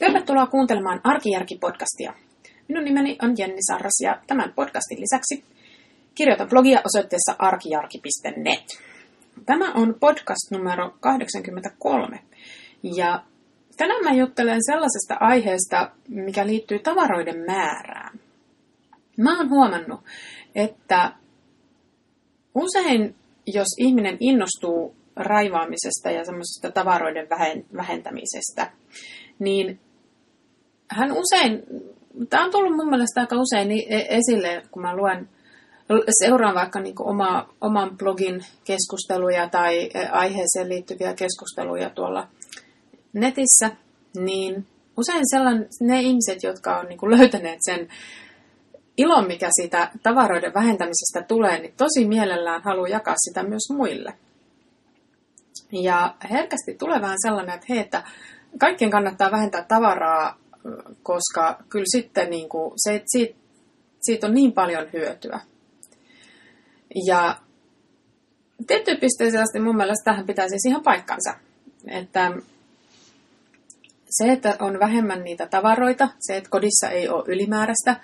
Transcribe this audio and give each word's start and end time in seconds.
Tervetuloa 0.00 0.46
kuuntelemaan 0.46 1.00
Arkijärki-podcastia. 1.04 2.12
Minun 2.68 2.84
nimeni 2.84 3.18
on 3.22 3.34
Jenni 3.38 3.58
Sarras 3.70 4.00
ja 4.02 4.22
tämän 4.26 4.52
podcastin 4.52 5.00
lisäksi 5.00 5.44
kirjoitan 6.14 6.48
blogia 6.48 6.80
osoitteessa 6.84 7.34
arkijarki.net. 7.38 8.64
Tämä 9.46 9.72
on 9.72 9.94
podcast 10.00 10.50
numero 10.50 10.94
83 11.00 12.20
ja 12.82 13.24
tänään 13.76 14.04
mä 14.04 14.12
juttelen 14.12 14.60
sellaisesta 14.66 15.14
aiheesta, 15.20 15.90
mikä 16.08 16.46
liittyy 16.46 16.78
tavaroiden 16.78 17.38
määrään. 17.46 18.20
Mä 19.18 19.38
oon 19.38 19.50
huomannut, 19.50 20.00
että 20.54 21.12
usein 22.54 23.14
jos 23.46 23.68
ihminen 23.78 24.16
innostuu 24.20 24.96
raivaamisesta 25.16 26.10
ja 26.10 26.24
semmoisesta 26.24 26.70
tavaroiden 26.70 27.28
vähentämisestä, 27.76 28.72
niin 29.38 29.80
hän 30.90 31.12
usein, 31.12 31.62
tämä 32.30 32.44
on 32.44 32.50
tullut 32.50 32.76
mun 32.76 32.90
mielestä 32.90 33.20
aika 33.20 33.36
usein 33.36 33.70
e- 33.70 34.06
esille, 34.08 34.62
kun 34.70 34.82
mä 34.82 34.96
luen, 34.96 35.28
seuraan 36.24 36.54
vaikka 36.54 36.80
niin 36.80 36.94
oma, 36.98 37.48
oman 37.60 37.98
blogin 37.98 38.44
keskusteluja 38.64 39.48
tai 39.48 39.90
e, 39.94 40.06
aiheeseen 40.06 40.68
liittyviä 40.68 41.14
keskusteluja 41.14 41.90
tuolla 41.90 42.28
netissä, 43.12 43.70
niin 44.16 44.66
usein 44.96 45.24
sellainen, 45.30 45.68
ne 45.80 46.00
ihmiset, 46.00 46.42
jotka 46.42 46.78
on 46.78 46.86
niin 46.86 47.10
löytäneet 47.18 47.58
sen 47.60 47.88
ilon, 48.96 49.26
mikä 49.26 49.48
siitä 49.60 49.90
tavaroiden 50.02 50.54
vähentämisestä 50.54 51.22
tulee, 51.28 51.58
niin 51.58 51.74
tosi 51.76 52.08
mielellään 52.08 52.62
haluaa 52.62 52.88
jakaa 52.88 53.14
sitä 53.18 53.42
myös 53.42 53.70
muille. 53.76 54.14
Ja 55.72 56.14
herkästi 56.30 56.74
tulee 56.78 57.00
vähän 57.00 57.16
sellainen, 57.22 57.54
että 57.54 57.66
hei, 57.68 57.78
että 57.78 58.02
kaikkien 58.58 58.90
kannattaa 58.90 59.30
vähentää 59.30 59.64
tavaraa, 59.68 60.36
koska 61.02 61.64
kyllä 61.68 61.84
sitten 61.92 62.30
niin 62.30 62.48
kuin, 62.48 62.72
se, 62.76 63.02
siitä, 63.06 63.38
siitä 64.00 64.26
on 64.26 64.34
niin 64.34 64.52
paljon 64.52 64.86
hyötyä. 64.92 65.40
Ja 67.06 67.38
tiettyyn 68.66 69.00
pisteeseen 69.00 69.42
asti 69.42 69.60
mun 69.60 69.76
mielestä 69.76 70.04
tähän 70.04 70.26
pitäisi 70.26 70.50
siis 70.50 70.66
ihan 70.66 70.82
paikkansa. 70.82 71.34
Että 71.88 72.32
se, 74.10 74.32
että 74.32 74.56
on 74.60 74.80
vähemmän 74.80 75.24
niitä 75.24 75.46
tavaroita, 75.46 76.08
se, 76.20 76.36
että 76.36 76.50
kodissa 76.50 76.90
ei 76.90 77.08
ole 77.08 77.24
ylimääräistä, 77.26 78.00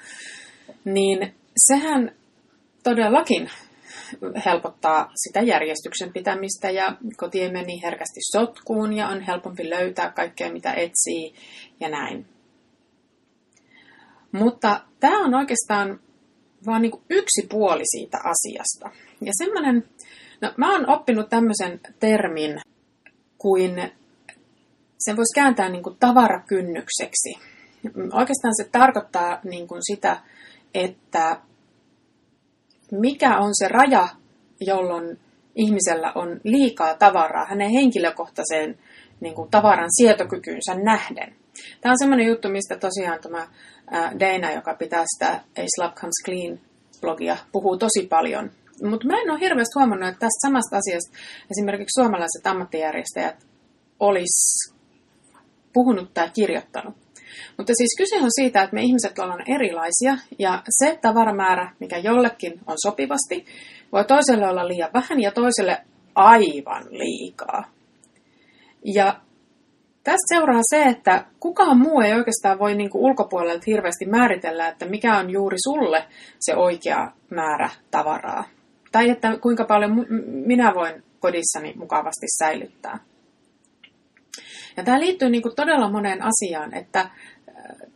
niin 0.85 1.35
sehän 1.69 2.13
todellakin 2.83 3.51
helpottaa 4.47 5.11
sitä 5.15 5.41
järjestyksen 5.41 6.13
pitämistä 6.13 6.71
ja 6.71 6.97
koti 7.17 7.43
ei 7.43 7.83
herkästi 7.83 8.21
sotkuun 8.33 8.93
ja 8.93 9.09
on 9.09 9.21
helpompi 9.21 9.71
löytää 9.71 10.11
kaikkea, 10.11 10.53
mitä 10.53 10.73
etsii 10.73 11.35
ja 11.81 11.89
näin. 11.89 12.36
Mutta 14.33 14.81
tämä 15.01 15.25
on 15.25 15.35
oikeastaan 15.35 16.01
vain 16.67 16.83
niin 16.83 17.03
yksi 17.11 17.47
puoli 17.51 17.83
siitä 17.97 18.19
asiasta. 18.19 18.91
Ja 19.21 19.33
semmoinen, 19.39 19.85
no 20.41 20.53
mä 20.57 20.73
oon 20.73 20.91
oppinut 20.91 21.29
tämmöisen 21.29 21.81
termin 22.01 22.61
kuin, 23.39 23.93
sen 24.99 25.17
voisi 25.17 25.35
kääntää 25.35 25.69
niin 25.69 25.83
kuin 25.83 25.97
tavarakynnykseksi. 26.01 27.39
Oikeastaan 28.13 28.55
se 28.57 28.69
tarkoittaa 28.73 29.41
niin 29.45 29.69
kuin 29.69 29.81
sitä, 29.83 30.21
että 30.75 31.41
mikä 32.93 33.39
on 33.39 33.51
se 33.53 33.69
raja, 33.69 34.09
jolloin 34.61 35.19
ihmisellä 35.55 36.13
on 36.15 36.41
liikaa 36.45 36.95
tavaraa 36.95 37.47
hänen 37.49 37.71
henkilökohtaiseen 37.71 38.79
niin 39.21 39.35
kuin, 39.35 39.51
tavaran 39.51 39.91
sietokykyynsä 40.01 40.75
nähden. 40.75 41.37
Tämä 41.81 41.93
on 41.93 41.99
semmoinen 41.99 42.27
juttu, 42.27 42.49
mistä 42.49 42.77
tosiaan 42.77 43.21
tämä 43.23 43.49
Dana, 44.21 44.53
joka 44.53 44.75
pitää 44.75 45.05
sitä 45.07 45.33
A 45.33 45.65
Slap 45.77 45.95
Comes 45.95 46.23
Clean 46.25 46.61
blogia, 47.01 47.37
puhuu 47.53 47.79
tosi 47.79 48.07
paljon. 48.09 48.51
Mutta 48.83 49.07
mä 49.07 49.21
en 49.21 49.31
ole 49.31 49.41
hirveästi 49.41 49.79
huomannut, 49.79 50.09
että 50.09 50.21
tästä 50.21 50.47
samasta 50.47 50.77
asiasta 50.77 51.19
esimerkiksi 51.51 52.01
suomalaiset 52.01 52.47
ammattijärjestäjät 52.47 53.47
olisi 54.01 54.75
puhunut 55.73 56.15
tai 56.15 56.31
kirjoittanut. 56.31 56.95
Mutta 57.57 57.73
siis 57.77 57.91
kyse 57.99 58.25
on 58.25 58.31
siitä, 58.41 58.63
että 58.63 58.75
me 58.75 58.83
ihmiset 58.83 59.19
ollaan 59.19 59.51
erilaisia 59.51 60.17
ja 60.39 60.63
se 60.79 60.99
tavaramäärä, 61.03 61.73
mikä 61.81 61.99
jollekin 61.99 62.61
on 62.67 62.77
sopivasti, 62.83 63.47
voi 63.93 64.05
toiselle 64.05 64.49
olla 64.49 64.69
liian 64.69 64.91
vähän 64.95 65.21
ja 65.21 65.33
toiselle 65.33 65.79
aivan 66.15 66.85
liikaa. 66.91 67.65
Ja 68.85 69.21
tästä 70.07 70.35
seuraa 70.35 70.61
se, 70.71 70.83
että 70.83 71.25
kukaan 71.41 71.79
muu 71.79 72.01
ei 72.01 72.13
oikeastaan 72.13 72.59
voi 72.59 72.75
niin 72.75 72.91
ulkopuolelta 72.95 73.65
hirveästi 73.67 74.07
määritellä, 74.07 74.69
että 74.69 74.87
mikä 74.87 75.19
on 75.19 75.31
juuri 75.31 75.57
sulle 75.65 76.07
se 76.41 76.57
oikea 76.57 77.13
määrä 77.31 77.71
tavaraa. 77.91 78.45
Tai 78.93 79.11
että 79.11 79.39
kuinka 79.39 79.65
paljon 79.65 80.07
minä 80.47 80.75
voin 80.75 81.03
kodissani 81.21 81.75
mukavasti 81.77 82.27
säilyttää. 82.39 82.99
Ja 84.77 84.85
tämä 84.85 85.01
liittyy 85.01 85.29
niin 85.29 85.43
todella 85.57 85.91
moneen 85.91 86.19
asiaan, 86.23 86.75
että 86.75 87.01
äh, 87.01 87.11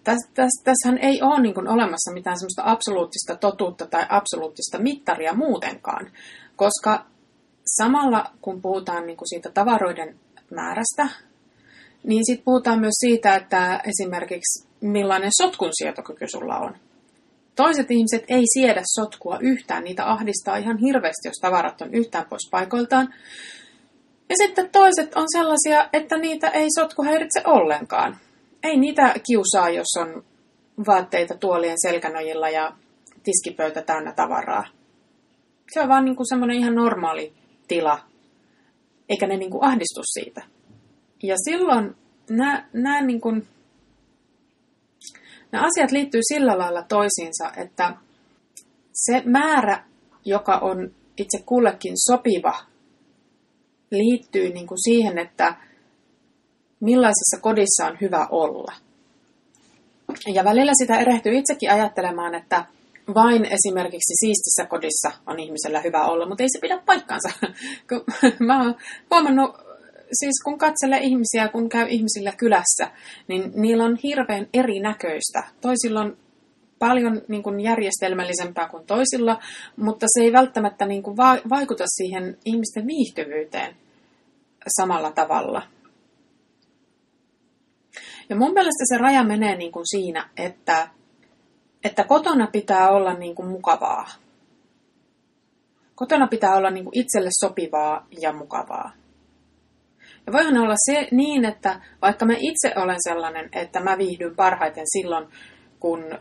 tässä, 0.04 0.30
tässä, 0.34 0.64
tässähän 0.64 0.98
ei 0.98 1.22
ole 1.22 1.40
niin 1.40 1.68
olemassa 1.68 2.12
mitään 2.12 2.38
semmoista 2.38 2.62
absoluuttista 2.64 3.36
totuutta 3.36 3.86
tai 3.86 4.06
absoluuttista 4.08 4.78
mittaria 4.78 5.34
muutenkaan, 5.34 6.10
koska 6.56 7.06
samalla 7.78 8.30
kun 8.42 8.62
puhutaan 8.62 9.06
niin 9.06 9.18
siitä 9.24 9.50
tavaroiden 9.50 10.16
määrästä, 10.50 11.29
niin 12.04 12.26
sitten 12.26 12.44
puhutaan 12.44 12.80
myös 12.80 12.94
siitä, 13.00 13.34
että 13.34 13.80
esimerkiksi 13.84 14.68
millainen 14.80 15.30
sotkun 15.42 15.70
sietokyky 15.72 16.28
sulla 16.28 16.58
on. 16.58 16.76
Toiset 17.56 17.90
ihmiset 17.90 18.24
ei 18.28 18.42
siedä 18.54 18.82
sotkua 18.84 19.38
yhtään, 19.40 19.84
niitä 19.84 20.10
ahdistaa 20.10 20.56
ihan 20.56 20.78
hirveästi, 20.78 21.28
jos 21.28 21.40
tavarat 21.40 21.80
on 21.80 21.94
yhtään 21.94 22.26
pois 22.28 22.48
paikoiltaan. 22.50 23.14
Ja 24.28 24.36
sitten 24.36 24.70
toiset 24.70 25.14
on 25.14 25.26
sellaisia, 25.36 25.88
että 25.92 26.18
niitä 26.18 26.48
ei 26.48 26.66
sotku 26.74 27.02
häiritse 27.02 27.42
ollenkaan. 27.44 28.16
Ei 28.62 28.76
niitä 28.76 29.14
kiusaa, 29.26 29.70
jos 29.70 29.88
on 29.98 30.24
vaatteita 30.86 31.34
tuolien 31.34 31.76
selkänojilla 31.82 32.48
ja 32.48 32.72
tiskipöytä 33.22 33.82
täynnä 33.82 34.12
tavaraa. 34.12 34.64
Se 35.74 35.80
on 35.80 35.88
vaan 35.88 36.04
niin 36.04 36.28
semmoinen 36.28 36.56
ihan 36.56 36.74
normaali 36.74 37.32
tila, 37.68 37.98
eikä 39.08 39.26
ne 39.26 39.36
niin 39.36 39.50
kuin 39.50 39.64
ahdistu 39.64 40.00
siitä. 40.04 40.42
Ja 41.22 41.36
silloin 41.44 41.96
nämä, 42.30 42.68
nämä, 42.72 43.02
niin 43.02 43.20
kuin, 43.20 43.48
nämä 45.52 45.66
asiat 45.66 45.90
liittyy 45.90 46.20
sillä 46.32 46.58
lailla 46.58 46.82
toisiinsa, 46.82 47.52
että 47.56 47.96
se 48.92 49.22
määrä, 49.24 49.84
joka 50.24 50.58
on 50.58 50.90
itse 51.16 51.42
kullekin 51.46 51.94
sopiva 51.96 52.58
liittyy 53.90 54.48
niin 54.48 54.66
kuin 54.66 54.82
siihen, 54.84 55.18
että 55.18 55.54
millaisessa 56.80 57.38
kodissa 57.40 57.86
on 57.86 57.98
hyvä 58.00 58.26
olla. 58.30 58.72
Ja 60.34 60.44
välillä 60.44 60.72
sitä 60.82 61.00
erehtyy 61.00 61.38
itsekin 61.38 61.70
ajattelemaan, 61.70 62.34
että 62.34 62.64
vain 63.14 63.44
esimerkiksi 63.44 64.14
siistissä 64.20 64.66
kodissa 64.66 65.10
on 65.26 65.40
ihmisellä 65.40 65.80
hyvä 65.80 66.04
olla, 66.04 66.28
mutta 66.28 66.42
ei 66.42 66.48
se 66.52 66.58
pidä 66.60 66.82
paikkaansa. 66.86 67.28
Mä 68.46 68.62
oon 68.62 68.74
huomannut, 69.10 69.69
siis 70.12 70.42
kun 70.44 70.58
katselee 70.58 71.00
ihmisiä, 71.00 71.48
kun 71.48 71.68
käy 71.68 71.86
ihmisillä 71.88 72.32
kylässä, 72.32 72.90
niin 73.28 73.52
niillä 73.54 73.84
on 73.84 73.96
hirveän 74.02 74.46
erinäköistä. 74.54 75.44
Toisilla 75.60 76.00
on 76.00 76.16
paljon 76.78 77.22
niin 77.28 77.42
kuin 77.42 77.60
järjestelmällisempää 77.60 78.68
kuin 78.68 78.86
toisilla, 78.86 79.38
mutta 79.76 80.06
se 80.08 80.24
ei 80.24 80.32
välttämättä 80.32 80.86
niin 80.86 81.02
kuin 81.02 81.16
va- 81.16 81.42
vaikuta 81.50 81.84
siihen 81.86 82.38
ihmisten 82.44 82.86
viihtyvyyteen 82.86 83.76
samalla 84.76 85.12
tavalla. 85.12 85.62
Ja 88.28 88.36
mun 88.36 88.52
mielestä 88.52 88.84
se 88.88 88.98
raja 88.98 89.24
menee 89.24 89.56
niin 89.56 89.72
kuin 89.72 89.86
siinä, 89.86 90.30
että, 90.36 90.88
että 91.84 92.04
kotona 92.04 92.46
pitää 92.46 92.90
olla 92.90 93.14
niin 93.14 93.34
kuin 93.34 93.48
mukavaa. 93.48 94.08
Kotona 95.94 96.26
pitää 96.26 96.56
olla 96.56 96.70
niin 96.70 96.84
kuin 96.84 96.98
itselle 96.98 97.30
sopivaa 97.40 98.06
ja 98.20 98.32
mukavaa. 98.32 98.99
Ja 100.26 100.32
voihan 100.32 100.58
olla 100.58 100.74
se 100.86 101.08
niin, 101.10 101.44
että 101.44 101.80
vaikka 102.02 102.26
mä 102.26 102.34
itse 102.38 102.72
olen 102.76 102.98
sellainen, 103.08 103.48
että 103.52 103.80
mä 103.80 103.98
viihdyn 103.98 104.36
parhaiten 104.36 104.84
silloin, 104.86 105.26
kun 105.80 106.18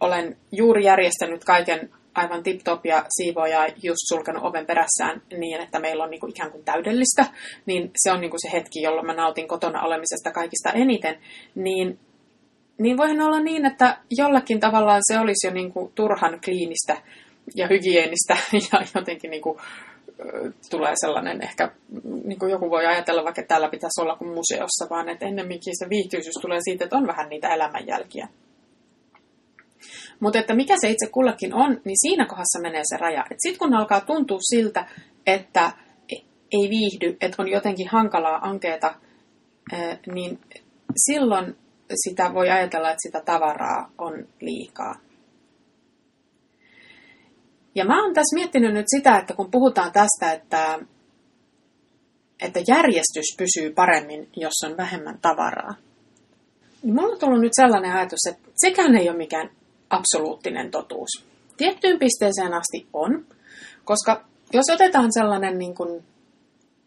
olen 0.00 0.36
juuri 0.52 0.84
järjestänyt 0.84 1.44
kaiken 1.44 1.90
aivan 2.14 2.42
tip-top 2.42 2.86
ja 2.86 3.04
siivoja 3.16 3.66
just 3.82 4.00
sulkenut 4.08 4.44
oven 4.44 4.66
perässään 4.66 5.22
niin, 5.38 5.60
että 5.60 5.80
meillä 5.80 6.04
on 6.04 6.10
niin 6.10 6.20
kuin 6.20 6.30
ikään 6.30 6.50
kuin 6.50 6.64
täydellistä, 6.64 7.26
niin 7.66 7.90
se 7.96 8.12
on 8.12 8.20
niin 8.20 8.30
kuin 8.30 8.40
se 8.40 8.52
hetki, 8.52 8.82
jolloin 8.82 9.06
mä 9.06 9.14
nautin 9.14 9.48
kotona 9.48 9.82
olemisesta 9.82 10.32
kaikista 10.32 10.70
eniten, 10.70 11.18
niin, 11.54 11.98
niin 12.78 12.96
voihan 12.96 13.20
olla 13.20 13.40
niin, 13.40 13.66
että 13.66 13.98
jollakin 14.10 14.60
tavallaan 14.60 15.02
se 15.12 15.18
olisi 15.18 15.46
jo 15.46 15.54
niin 15.54 15.72
kuin 15.72 15.92
turhan 15.94 16.40
kliinistä 16.44 16.96
ja 17.54 17.68
hygienistä 17.68 18.36
ja 18.72 18.80
jotenkin 18.94 19.30
niin 19.30 19.42
kuin 19.42 19.58
tulee 20.70 20.92
sellainen 20.96 21.42
ehkä, 21.42 21.70
niin 22.24 22.38
kuin 22.38 22.52
joku 22.52 22.70
voi 22.70 22.86
ajatella, 22.86 23.24
vaikka 23.24 23.42
täällä 23.42 23.68
pitäisi 23.68 24.00
olla 24.00 24.16
kuin 24.16 24.34
museossa, 24.34 24.86
vaan 24.90 25.08
että 25.08 25.26
ennemminkin 25.26 25.78
se 25.78 25.90
viihtyisyys 25.90 26.34
tulee 26.42 26.58
siitä, 26.64 26.84
että 26.84 26.96
on 26.96 27.06
vähän 27.06 27.28
niitä 27.28 27.54
elämänjälkiä. 27.54 28.28
Mutta 30.20 30.38
että 30.38 30.54
mikä 30.54 30.74
se 30.80 30.90
itse 30.90 31.06
kullakin 31.06 31.54
on, 31.54 31.80
niin 31.84 31.96
siinä 32.00 32.26
kohdassa 32.26 32.60
menee 32.62 32.82
se 32.84 32.96
raja. 32.96 33.24
Sitten 33.38 33.58
kun 33.58 33.74
alkaa 33.74 34.00
tuntua 34.00 34.38
siltä, 34.40 34.86
että 35.26 35.72
ei 36.52 36.70
viihdy, 36.70 37.16
että 37.20 37.42
on 37.42 37.48
jotenkin 37.48 37.88
hankalaa 37.88 38.38
ankeeta, 38.42 38.94
niin 40.14 40.38
silloin 40.96 41.56
sitä 42.04 42.34
voi 42.34 42.50
ajatella, 42.50 42.90
että 42.90 43.02
sitä 43.02 43.20
tavaraa 43.20 43.90
on 43.98 44.28
liikaa. 44.40 44.94
Ja 47.74 47.84
mä 47.84 48.02
oon 48.02 48.14
tässä 48.14 48.34
miettinyt 48.34 48.74
nyt 48.74 48.86
sitä, 48.96 49.18
että 49.18 49.34
kun 49.34 49.50
puhutaan 49.50 49.92
tästä, 49.92 50.32
että, 50.32 50.78
että 52.42 52.60
järjestys 52.68 53.36
pysyy 53.38 53.72
paremmin, 53.74 54.28
jos 54.36 54.52
on 54.64 54.76
vähemmän 54.76 55.18
tavaraa, 55.22 55.74
niin 56.82 56.94
mulla 56.94 57.12
on 57.12 57.18
tullut 57.18 57.40
nyt 57.40 57.52
sellainen 57.60 57.92
ajatus, 57.92 58.26
että 58.30 58.48
sekään 58.56 58.96
ei 58.96 59.08
ole 59.08 59.16
mikään 59.16 59.50
absoluuttinen 59.90 60.70
totuus. 60.70 61.24
Tiettyyn 61.56 61.98
pisteeseen 61.98 62.54
asti 62.54 62.88
on, 62.92 63.26
koska 63.84 64.24
jos 64.52 64.70
otetaan 64.74 65.12
sellainen, 65.12 65.58
niin 65.58 65.74
kuin, 65.74 66.04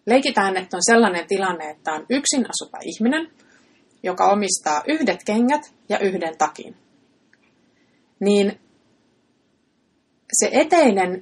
leikitään, 0.06 0.58
että 0.58 0.78
on 0.78 0.84
sellainen 0.86 1.28
tilanne, 1.28 1.70
että 1.70 1.94
on 1.94 2.06
yksin 2.10 2.46
asuva 2.46 2.80
ihminen, 2.86 3.32
joka 4.04 4.32
omistaa 4.32 4.84
yhdet 4.88 5.20
kengät 5.26 5.74
ja 5.90 6.00
yhden 6.00 6.38
takin, 6.38 6.76
niin 8.20 8.60
se 10.34 10.50
eteinen, 10.52 11.22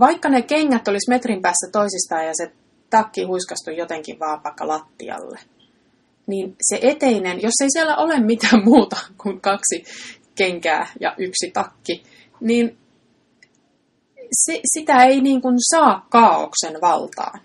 vaikka 0.00 0.28
ne 0.28 0.42
kengät 0.42 0.88
olisi 0.88 1.10
metrin 1.10 1.42
päässä 1.42 1.66
toisistaan 1.72 2.26
ja 2.26 2.32
se 2.34 2.52
takki 2.90 3.24
huiskastui 3.24 3.76
jotenkin 3.76 4.18
vaan 4.18 4.44
vaikka 4.44 4.68
lattialle, 4.68 5.38
niin 6.26 6.56
se 6.60 6.78
eteinen, 6.82 7.42
jos 7.42 7.54
ei 7.62 7.68
siellä 7.72 7.96
ole 7.96 8.20
mitään 8.20 8.64
muuta 8.64 8.96
kuin 9.22 9.40
kaksi 9.40 9.84
kenkää 10.34 10.86
ja 11.00 11.14
yksi 11.18 11.50
takki, 11.52 12.02
niin 12.40 12.78
se, 14.32 14.60
sitä 14.74 15.04
ei 15.04 15.20
niin 15.20 15.42
kuin 15.42 15.56
saa 15.70 16.06
kaauksen 16.10 16.80
valtaan, 16.80 17.40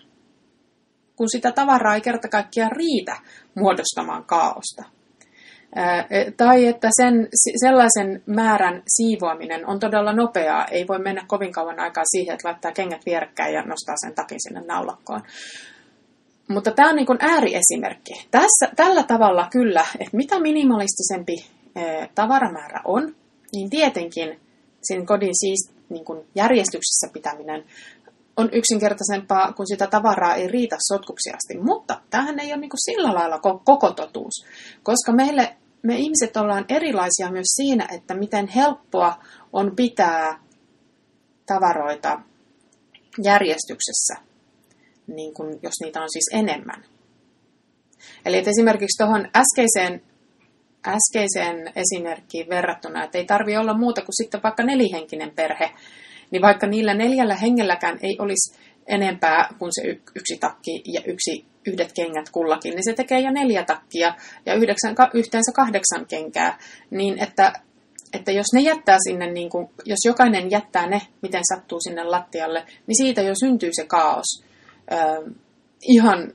kun 1.16 1.30
sitä 1.30 1.52
tavaraa 1.52 1.96
ei 1.96 2.02
kerta 2.02 2.28
kaikkiaan 2.28 2.72
riitä 2.72 3.16
muodostamaan 3.56 4.26
kaaosta. 4.26 4.84
E, 6.10 6.32
tai 6.32 6.66
että 6.66 6.90
sen, 7.02 7.28
sellaisen 7.66 8.24
määrän 8.26 8.84
siivoaminen 8.88 9.68
on 9.68 9.80
todella 9.80 10.14
nopeaa. 10.14 10.66
Ei 10.66 10.88
voi 10.88 11.00
mennä 11.00 11.26
kovin 11.28 11.52
kauan 11.52 11.80
aikaa 11.80 12.04
siihen, 12.06 12.34
että 12.34 12.48
laittaa 12.48 12.72
kengät 12.72 13.06
vierekkäin 13.06 13.54
ja 13.54 13.64
nostaa 13.64 13.96
sen 13.98 14.16
takin 14.16 14.40
sinne 14.42 14.62
naulakkoon. 14.68 15.22
Mutta 16.48 16.72
tämä 16.72 16.90
on 16.90 16.96
niin 16.96 17.06
kuin 17.06 17.18
ääriesimerkki. 17.22 18.28
Tässä, 18.32 18.76
tällä 18.76 19.04
tavalla 19.04 19.48
kyllä, 19.52 19.86
että 20.00 20.18
mitä 20.18 20.40
minimalistisempi 20.40 21.36
tavaramäärä 22.16 22.82
on, 22.86 23.16
niin 23.54 23.70
tietenkin 23.70 24.40
sen 24.84 25.06
kodin 25.06 25.40
siis 25.40 25.72
niin 25.90 26.06
kuin 26.06 26.28
järjestyksessä 26.36 27.10
pitäminen 27.14 27.64
on 28.38 28.50
yksinkertaisempaa, 28.52 29.54
kun 29.54 29.68
sitä 29.68 29.88
tavaraa 29.88 30.36
ei 30.36 30.48
riitä 30.48 30.78
sotkuksi 30.80 31.30
asti. 31.30 31.64
Mutta 31.64 32.02
tähän 32.10 32.40
ei 32.40 32.48
ole 32.54 32.62
niin 32.62 32.70
kuin 32.70 32.94
sillä 32.94 33.14
lailla 33.14 33.40
koko 33.66 33.92
totuus, 33.92 34.46
koska 34.84 35.12
meille 35.12 35.56
me 35.84 35.96
ihmiset 35.96 36.38
ollaan 36.38 36.66
erilaisia 36.70 37.32
myös 37.32 37.48
siinä, 37.56 37.88
että 37.96 38.14
miten 38.14 38.48
helppoa 38.48 39.24
on 39.54 39.76
pitää 39.76 40.40
tavaroita 41.46 42.20
järjestyksessä, 43.24 44.16
niin 45.08 45.34
kun, 45.34 45.60
jos 45.64 45.74
niitä 45.82 46.02
on 46.02 46.10
siis 46.12 46.42
enemmän. 46.42 46.86
Eli 48.26 48.38
että 48.38 48.50
esimerkiksi 48.50 49.04
tuohon 49.04 49.28
äskeiseen, 49.36 50.02
äskeiseen 50.88 51.74
esimerkkiin 51.76 52.50
verrattuna, 52.50 53.04
että 53.04 53.18
ei 53.18 53.26
tarvi 53.26 53.58
olla 53.58 53.78
muuta 53.78 54.02
kuin 54.02 54.16
sitten 54.24 54.44
vaikka 54.44 54.64
nelihenkinen 54.64 55.32
perhe, 55.32 55.72
niin 56.32 56.42
vaikka 56.42 56.68
niillä 56.68 56.94
neljällä 56.94 57.36
hengelläkään 57.36 58.00
ei 58.02 58.18
olisi 58.20 58.60
enempää 58.88 59.50
kuin 59.60 59.72
se 59.74 59.88
yksi 59.90 60.38
takki 60.40 60.84
ja 60.94 61.02
yksi 61.06 61.53
yhdet 61.68 61.92
kengät 61.94 62.30
kullakin, 62.30 62.72
niin 62.72 62.84
se 62.84 62.94
tekee 62.94 63.20
jo 63.20 63.32
neljä 63.32 63.64
takkia 63.64 64.14
ja 64.46 64.54
yhdeksän, 64.54 64.96
yhteensä 65.14 65.52
kahdeksan 65.56 66.06
kenkää. 66.06 66.60
Niin 66.92 67.24
että, 67.24 67.54
että 68.14 68.32
jos 68.32 68.48
ne 68.54 68.62
jättää 68.62 68.98
sinne, 69.08 69.32
niin 69.32 69.50
kuin, 69.50 69.70
jos 69.86 70.00
jokainen 70.06 70.52
jättää 70.52 70.88
ne, 70.88 71.02
miten 71.22 71.42
sattuu 71.54 71.80
sinne 71.82 72.04
lattialle, 72.04 72.66
niin 72.88 72.98
siitä 72.98 73.22
jo 73.22 73.34
syntyy 73.36 73.70
se 73.74 73.86
kaos 73.86 74.44
ö, 74.92 75.32
ihan 75.82 76.34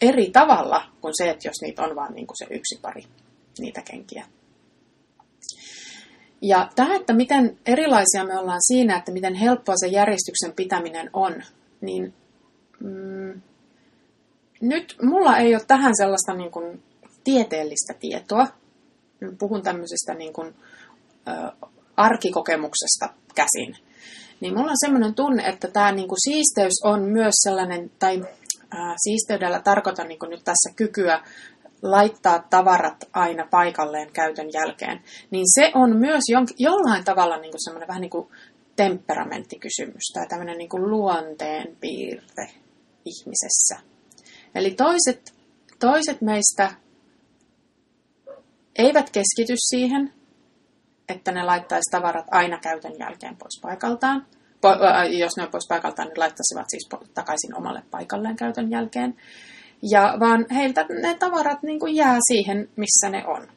eri 0.00 0.30
tavalla 0.30 0.82
kuin 1.00 1.14
se, 1.16 1.30
että 1.30 1.48
jos 1.48 1.62
niitä 1.62 1.82
on 1.82 1.96
vain 1.96 2.14
niin 2.14 2.26
kuin 2.26 2.36
se 2.38 2.44
yksi 2.44 2.78
pari 2.82 3.02
niitä 3.58 3.82
kenkiä. 3.82 4.26
Ja 6.42 6.68
tämä, 6.74 6.96
että 6.96 7.12
miten 7.12 7.58
erilaisia 7.66 8.24
me 8.24 8.38
ollaan 8.38 8.62
siinä, 8.62 8.96
että 8.96 9.12
miten 9.12 9.34
helppoa 9.34 9.74
se 9.76 9.86
järjestyksen 9.86 10.52
pitäminen 10.56 11.10
on, 11.12 11.42
niin 11.80 12.14
mm, 12.80 13.42
nyt 14.68 14.96
mulla 15.02 15.38
ei 15.38 15.54
ole 15.54 15.64
tähän 15.66 15.92
sellaista 15.96 16.34
niin 16.34 16.50
kuin, 16.50 16.82
tieteellistä 17.24 17.94
tietoa. 18.00 18.46
Puhun 19.38 19.62
tämmöisestä 19.62 20.14
niin 20.14 20.32
kuin, 20.32 20.54
ö, 21.28 21.32
arkikokemuksesta 21.96 23.08
käsin. 23.34 23.76
Niin 24.40 24.54
mulla 24.54 24.70
on 24.70 24.76
semmoinen 24.84 25.14
tunne, 25.14 25.42
että 25.42 25.68
tämä 25.68 25.92
niin 25.92 26.08
kuin, 26.08 26.18
siisteys 26.24 26.72
on 26.84 27.02
myös 27.02 27.34
sellainen, 27.42 27.90
tai 27.98 28.20
ö, 28.20 28.76
siisteydellä 29.04 29.60
tarkoitan 29.60 30.08
niin 30.08 30.18
kuin, 30.18 30.30
nyt 30.30 30.44
tässä 30.44 30.70
kykyä 30.76 31.20
laittaa 31.82 32.46
tavarat 32.50 33.04
aina 33.12 33.46
paikalleen 33.50 34.12
käytön 34.12 34.52
jälkeen, 34.52 35.00
niin 35.30 35.44
se 35.54 35.72
on 35.74 35.96
myös 35.96 36.22
jon- 36.32 36.54
jollain 36.58 37.04
tavalla 37.04 37.36
niin 37.36 37.50
kuin 37.50 37.64
semmoinen 37.64 37.88
vähän 37.88 38.00
niin 38.00 38.10
kuin 38.10 38.28
temperamenttikysymys 38.76 40.02
tai 40.14 40.26
tämmöinen 40.28 40.58
niin 40.58 40.68
kuin 40.68 40.90
luonteen 40.90 41.76
piirre 41.80 42.50
ihmisessä. 43.04 43.93
Eli 44.54 44.70
toiset, 44.70 45.34
toiset 45.78 46.20
meistä 46.20 46.70
eivät 48.78 49.10
keskity 49.10 49.54
siihen, 49.56 50.12
että 51.08 51.32
ne 51.32 51.42
laittaisi 51.42 51.90
tavarat 51.90 52.26
aina 52.30 52.58
käytön 52.58 52.92
jälkeen 52.98 53.36
pois 53.36 53.60
paikaltaan. 53.62 54.26
Po, 54.60 54.68
äh, 54.68 55.12
jos 55.18 55.36
ne 55.36 55.42
on 55.42 55.50
pois 55.50 55.66
paikaltaan, 55.68 56.08
niin 56.08 56.20
laittaisivat 56.20 56.66
siis 56.68 56.88
takaisin 57.14 57.56
omalle 57.56 57.82
paikalleen 57.90 58.36
käytön 58.36 58.70
jälkeen. 58.70 59.16
Ja 59.82 60.16
vaan 60.20 60.46
heiltä 60.54 60.86
ne 61.02 61.14
tavarat 61.18 61.62
niin 61.62 61.80
kuin 61.80 61.94
jää 61.94 62.18
siihen, 62.28 62.68
missä 62.76 63.08
ne 63.10 63.26
on. 63.26 63.48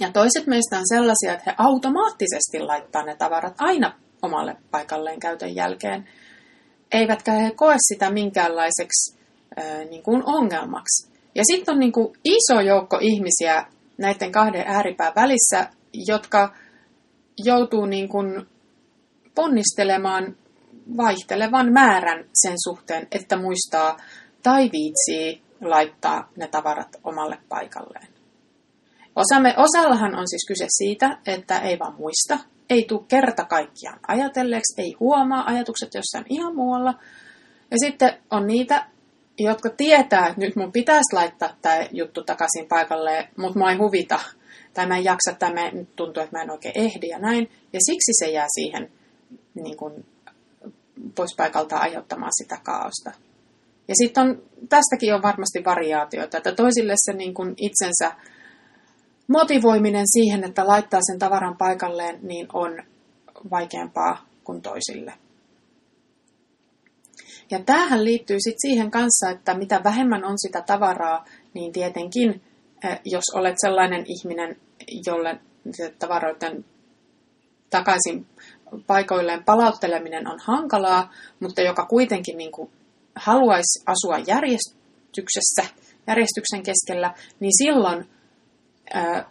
Ja 0.00 0.10
toiset 0.12 0.46
meistä 0.46 0.78
on 0.78 0.88
sellaisia, 0.88 1.32
että 1.32 1.50
he 1.50 1.54
automaattisesti 1.58 2.60
laittaa 2.60 3.02
ne 3.02 3.16
tavarat 3.16 3.54
aina 3.58 3.92
omalle 4.22 4.56
paikalleen 4.70 5.20
käytön 5.20 5.54
jälkeen. 5.54 6.08
Eivätkä 6.92 7.32
he 7.32 7.50
koe 7.50 7.76
sitä 7.78 8.10
minkäänlaiseksi 8.10 9.23
niin 9.90 10.02
kuin 10.02 10.22
ongelmaksi. 10.26 11.12
Ja 11.34 11.42
sitten 11.50 11.72
on 11.72 11.80
niin 11.80 11.92
kuin 11.92 12.16
iso 12.24 12.60
joukko 12.60 12.98
ihmisiä 13.00 13.66
näiden 13.98 14.32
kahden 14.32 14.64
ääripään 14.66 15.12
välissä, 15.16 15.68
jotka 16.06 16.54
joutuu 17.44 17.86
niin 17.86 18.08
kuin 18.08 18.46
ponnistelemaan 19.34 20.36
vaihtelevan 20.96 21.72
määrän 21.72 22.24
sen 22.34 22.56
suhteen, 22.64 23.08
että 23.12 23.36
muistaa 23.36 23.96
tai 24.42 24.70
viitsii 24.72 25.42
laittaa 25.60 26.30
ne 26.36 26.48
tavarat 26.48 26.96
omalle 27.04 27.38
paikalleen. 27.48 28.08
Osamme, 29.16 29.54
osallahan 29.56 30.14
on 30.14 30.28
siis 30.28 30.44
kyse 30.48 30.66
siitä, 30.68 31.18
että 31.26 31.58
ei 31.58 31.78
vaan 31.78 31.94
muista, 31.94 32.38
ei 32.70 32.84
tule 32.84 33.04
kerta 33.08 33.44
kaikkiaan 33.44 33.98
ajatelleeksi, 34.08 34.82
ei 34.82 34.96
huomaa 35.00 35.44
ajatukset 35.46 35.94
jossain 35.94 36.24
ihan 36.28 36.54
muualla. 36.54 36.94
Ja 37.70 37.76
sitten 37.78 38.18
on 38.30 38.46
niitä, 38.46 38.86
jotka 39.38 39.70
tietää, 39.70 40.26
että 40.26 40.40
nyt 40.40 40.56
mun 40.56 40.72
pitäisi 40.72 41.12
laittaa 41.12 41.56
tämä 41.62 41.86
juttu 41.92 42.24
takaisin 42.24 42.68
paikalle, 42.68 43.28
mutta 43.36 43.58
mua 43.58 43.70
ei 43.70 43.76
huvita, 43.76 44.20
tai 44.74 44.86
mä 44.86 44.96
en 44.96 45.04
jaksa, 45.04 45.32
tai 45.38 45.54
mä, 45.54 45.70
nyt 45.70 45.96
tuntuu, 45.96 46.22
että 46.22 46.36
mä 46.36 46.42
en 46.42 46.50
oikein 46.50 46.78
ehdi 46.78 47.08
ja 47.08 47.18
näin. 47.18 47.50
Ja 47.72 47.80
siksi 47.86 48.12
se 48.18 48.30
jää 48.30 48.46
siihen 48.54 48.90
niin 49.54 49.76
kuin, 49.76 50.04
pois 51.14 51.34
paikalta 51.36 51.76
aiheuttamaan 51.76 52.32
sitä 52.42 52.58
kaaosta. 52.62 53.10
Ja 53.88 53.94
sitten 53.94 54.22
on, 54.22 54.42
tästäkin 54.68 55.14
on 55.14 55.22
varmasti 55.22 55.64
variaatioita, 55.64 56.36
että 56.36 56.52
toisille 56.52 56.94
se 56.96 57.12
niin 57.12 57.34
kuin 57.34 57.54
itsensä 57.56 58.12
motivoiminen 59.28 60.04
siihen, 60.06 60.44
että 60.44 60.66
laittaa 60.66 61.00
sen 61.02 61.18
tavaran 61.18 61.56
paikalleen, 61.56 62.18
niin 62.22 62.46
on 62.52 62.82
vaikeampaa 63.50 64.26
kuin 64.44 64.62
toisille. 64.62 65.12
Ja 67.54 67.60
tämähän 67.66 68.04
liittyy 68.04 68.36
sitten 68.40 68.70
siihen 68.70 68.90
kanssa, 68.90 69.30
että 69.30 69.54
mitä 69.54 69.80
vähemmän 69.84 70.24
on 70.24 70.38
sitä 70.38 70.62
tavaraa, 70.62 71.24
niin 71.54 71.72
tietenkin, 71.72 72.42
eh, 72.84 73.00
jos 73.04 73.24
olet 73.34 73.54
sellainen 73.60 74.04
ihminen, 74.06 74.56
jolle 75.06 75.40
tavaroiden 75.98 76.64
takaisin 77.70 78.26
paikoilleen 78.86 79.44
palautteleminen 79.44 80.28
on 80.28 80.38
hankalaa, 80.44 81.12
mutta 81.40 81.60
joka 81.60 81.86
kuitenkin 81.86 82.38
niin 82.38 82.52
kuin 82.52 82.70
haluaisi 83.16 83.82
asua 83.86 84.18
järjestyksessä, 84.26 85.64
järjestyksen 86.06 86.62
keskellä, 86.62 87.14
niin 87.40 87.52
silloin 87.58 88.08
ää, 88.94 89.30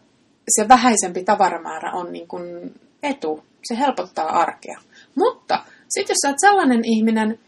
se 0.50 0.68
vähäisempi 0.68 1.24
tavaramäärä 1.24 1.92
on 1.92 2.13
niin 2.13 2.27
kuin 2.27 2.75
etu. 3.03 3.44
Se 3.68 3.77
helpottaa 3.77 4.39
arkea. 4.39 4.80
Mutta 5.15 5.65
sitten 5.89 6.13
jos 6.13 6.32
oot 6.32 6.39
sellainen 6.39 6.82
ihminen, 6.86 7.39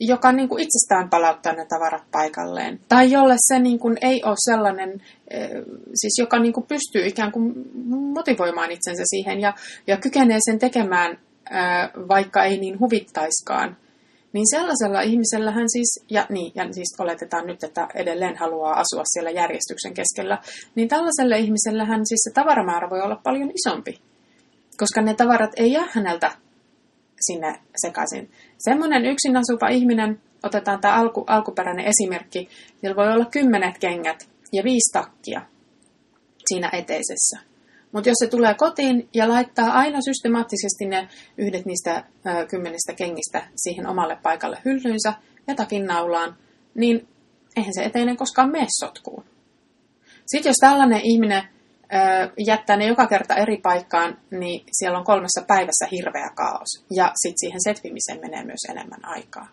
joka 0.00 0.32
niin 0.32 0.48
kuin 0.48 0.62
itsestään 0.62 1.10
palauttaa 1.10 1.52
ne 1.52 1.66
tavarat 1.66 2.04
paikalleen. 2.12 2.80
Tai 2.88 3.12
jolle 3.12 3.36
se 3.38 3.58
niin 3.58 3.78
kuin 3.78 3.96
ei 4.00 4.22
ole 4.24 4.34
sellainen, 4.38 5.02
siis 5.94 6.18
joka 6.18 6.38
niin 6.38 6.52
kuin 6.52 6.66
pystyy 6.66 7.06
ikään 7.06 7.32
kuin 7.32 7.54
motivoimaan 7.90 8.70
itsensä 8.70 9.02
siihen 9.06 9.40
ja, 9.40 9.54
ja 9.86 9.96
kykenee 9.96 10.38
sen 10.44 10.58
tekemään, 10.58 11.18
vaikka 12.08 12.44
ei 12.44 12.58
niin 12.58 12.80
huvittaiskaan. 12.80 13.76
Niin 14.32 14.50
sellaisella 14.50 15.00
ihmisellä 15.00 15.50
hän 15.50 15.70
siis, 15.70 16.04
ja, 16.10 16.26
niin, 16.28 16.52
ja 16.54 16.72
siis 16.72 16.96
oletetaan 16.98 17.46
nyt, 17.46 17.64
että 17.64 17.88
edelleen 17.94 18.36
haluaa 18.36 18.80
asua 18.80 19.02
siellä 19.04 19.30
järjestyksen 19.30 19.94
keskellä, 19.94 20.38
niin 20.74 20.88
tällaiselle 20.88 21.38
ihmisellä 21.38 21.84
hän 21.84 22.06
siis 22.06 22.20
se 22.24 22.30
tavaramäärä 22.34 22.90
voi 22.90 23.00
olla 23.00 23.20
paljon 23.22 23.50
isompi. 23.54 23.98
Koska 24.76 25.02
ne 25.02 25.14
tavarat 25.14 25.50
ei 25.56 25.72
jää 25.72 25.88
häneltä 25.92 26.32
sinne 27.20 27.60
sekaisin. 27.76 28.30
Semmoinen 28.58 29.06
yksin 29.06 29.36
asuva 29.36 29.68
ihminen, 29.68 30.20
otetaan 30.42 30.80
tämä 30.80 30.94
alku, 30.94 31.24
alkuperäinen 31.26 31.86
esimerkki, 31.86 32.48
sillä 32.80 32.96
voi 32.96 33.12
olla 33.12 33.24
kymmenet 33.24 33.78
kengät 33.78 34.28
ja 34.52 34.64
viisi 34.64 34.92
takkia 34.92 35.42
siinä 36.48 36.70
eteisessä. 36.72 37.38
Mutta 37.92 38.08
jos 38.08 38.16
se 38.18 38.26
tulee 38.26 38.54
kotiin 38.54 39.08
ja 39.14 39.28
laittaa 39.28 39.72
aina 39.72 40.00
systemaattisesti 40.00 40.86
ne 40.86 41.08
yhdet 41.38 41.66
niistä 41.66 42.04
ö, 42.26 42.46
kymmenistä 42.46 42.92
kengistä 42.92 43.48
siihen 43.56 43.86
omalle 43.86 44.18
paikalle 44.22 44.58
hyllyynsä 44.64 45.14
ja 45.46 45.54
takin 45.54 45.86
naulaan, 45.86 46.36
niin 46.74 47.08
eihän 47.56 47.74
se 47.74 47.84
eteinen 47.84 48.16
koskaan 48.16 48.50
mene 48.50 48.66
sotkuun. 48.80 49.24
Sitten 50.26 50.50
jos 50.50 50.56
tällainen 50.60 51.00
ihminen 51.04 51.42
jättää 52.46 52.76
ne 52.76 52.86
joka 52.86 53.06
kerta 53.06 53.34
eri 53.34 53.56
paikkaan, 53.56 54.18
niin 54.30 54.64
siellä 54.72 54.98
on 54.98 55.04
kolmessa 55.04 55.44
päivässä 55.46 55.86
hirveä 55.92 56.30
kaos. 56.34 56.84
Ja 56.90 57.12
sitten 57.22 57.38
siihen 57.38 57.60
setvimiseen 57.64 58.20
menee 58.20 58.44
myös 58.44 58.60
enemmän 58.70 59.04
aikaa. 59.04 59.48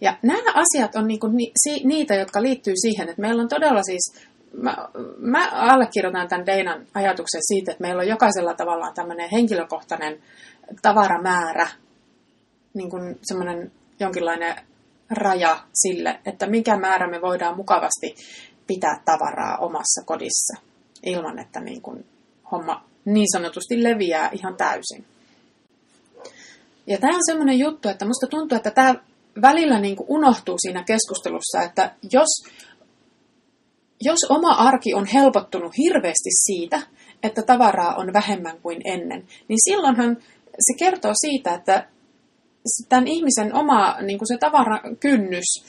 Ja 0.00 0.18
nämä 0.22 0.52
asiat 0.54 0.94
on 0.96 1.06
niinku 1.08 1.26
niitä, 1.84 2.14
jotka 2.14 2.42
liittyy 2.42 2.74
siihen, 2.76 3.08
että 3.08 3.22
meillä 3.22 3.42
on 3.42 3.48
todella 3.48 3.82
siis, 3.82 4.14
mä, 4.52 4.76
mä 5.18 5.50
allekirjoitan 5.52 6.28
tämän 6.28 6.46
Deinan 6.46 6.86
ajatuksen 6.94 7.40
siitä, 7.44 7.72
että 7.72 7.82
meillä 7.82 8.00
on 8.00 8.08
jokaisella 8.08 8.54
tavallaan 8.54 8.94
tämmöinen 8.94 9.30
henkilökohtainen 9.30 10.22
tavaramäärä, 10.82 11.68
niin 12.74 12.90
kuin 12.90 13.18
semmoinen 13.22 13.72
jonkinlainen 14.00 14.56
raja 15.10 15.60
sille, 15.74 16.20
että 16.24 16.46
mikä 16.46 16.76
määrä 16.76 17.10
me 17.10 17.20
voidaan 17.20 17.56
mukavasti 17.56 18.14
pitää 18.66 19.02
tavaraa 19.04 19.56
omassa 19.56 20.02
kodissa 20.06 20.69
ilman, 21.02 21.38
että 21.38 21.60
niin 21.60 21.82
kuin 21.82 22.04
homma 22.52 22.84
niin 23.04 23.26
sanotusti 23.32 23.82
leviää 23.82 24.30
ihan 24.32 24.56
täysin. 24.56 25.04
Ja 26.86 26.98
tämä 26.98 27.16
on 27.16 27.22
semmoinen 27.26 27.58
juttu, 27.58 27.88
että 27.88 28.04
musta 28.04 28.26
tuntuu, 28.26 28.56
että 28.56 28.70
tämä 28.70 28.94
välillä 29.42 29.80
niin 29.80 29.96
kuin 29.96 30.06
unohtuu 30.08 30.56
siinä 30.58 30.84
keskustelussa, 30.84 31.62
että 31.62 31.94
jos, 32.12 32.28
jos 34.00 34.18
oma 34.28 34.52
arki 34.52 34.94
on 34.94 35.06
helpottunut 35.06 35.72
hirveästi 35.78 36.30
siitä, 36.44 36.82
että 37.22 37.42
tavaraa 37.42 37.94
on 37.94 38.12
vähemmän 38.12 38.60
kuin 38.62 38.80
ennen, 38.84 39.26
niin 39.48 39.58
silloinhan 39.64 40.16
se 40.60 40.74
kertoo 40.78 41.12
siitä, 41.14 41.54
että 41.54 41.88
tämän 42.88 43.06
ihmisen 43.06 43.54
oma 43.54 43.96
niin 44.02 44.18
kuin 44.18 44.28
se 44.28 44.38
tavarakynnys 44.38 45.64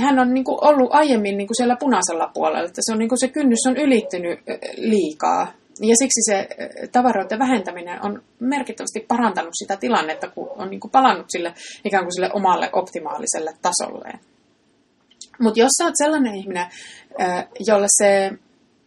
hän 0.00 0.18
on 0.18 0.34
niin 0.34 0.44
kuin 0.44 0.58
ollut 0.60 0.94
aiemmin 0.94 1.36
niin 1.36 1.48
kuin 1.48 1.56
siellä 1.56 1.76
punaisella 1.80 2.30
puolella, 2.34 2.68
että 2.68 2.80
se, 2.84 2.92
on, 2.92 2.98
niin 2.98 3.08
kuin 3.08 3.20
se 3.20 3.28
kynnys 3.28 3.66
on 3.68 3.76
ylittynyt 3.76 4.40
liikaa. 4.76 5.52
Ja 5.80 5.96
siksi 5.96 6.20
se 6.30 6.48
tavaroiden 6.92 7.38
vähentäminen 7.38 8.04
on 8.04 8.22
merkittävästi 8.40 9.04
parantanut 9.08 9.52
sitä 9.54 9.76
tilannetta, 9.76 10.28
kun 10.28 10.50
on 10.56 10.70
niin 10.70 10.80
kuin 10.80 10.90
palannut 10.90 11.26
sille 11.28 11.54
ikään 11.84 12.04
kuin 12.04 12.14
sille 12.14 12.30
omalle 12.32 12.70
optimaaliselle 12.72 13.52
tasolleen. 13.62 14.18
Mutta 15.40 15.60
jos 15.60 15.70
sä 15.78 15.84
oot 15.84 15.94
sellainen 15.96 16.34
ihminen, 16.34 16.66
jolle 17.66 17.86
se 17.88 18.30